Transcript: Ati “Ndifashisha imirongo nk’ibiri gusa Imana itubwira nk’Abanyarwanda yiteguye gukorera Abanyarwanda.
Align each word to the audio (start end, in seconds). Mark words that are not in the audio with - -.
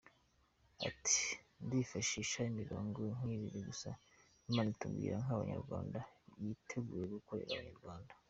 Ati 0.89 1.19
“Ndifashisha 1.65 2.39
imirongo 2.51 2.99
nk’ibiri 3.17 3.59
gusa 3.67 3.89
Imana 4.49 4.67
itubwira 4.73 5.15
nk’Abanyarwanda 5.23 5.99
yiteguye 6.43 7.05
gukorera 7.15 7.51
Abanyarwanda. 7.55 8.11